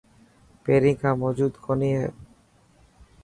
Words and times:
پهرين 0.63 0.95
کان 1.01 1.13
موجون 1.21 1.49
ڪوني 1.63 1.89
هي. 1.99 2.07